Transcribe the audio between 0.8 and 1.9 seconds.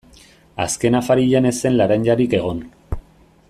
afarian ez zen